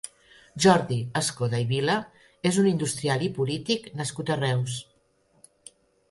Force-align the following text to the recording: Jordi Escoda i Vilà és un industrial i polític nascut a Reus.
Jordi 0.63 0.95
Escoda 1.19 1.59
i 1.65 1.65
Vilà 1.71 1.97
és 2.49 2.57
un 2.61 2.69
industrial 2.69 3.25
i 3.25 3.29
polític 3.35 3.85
nascut 4.01 4.31
a 4.31 4.39
Reus. 4.41 4.79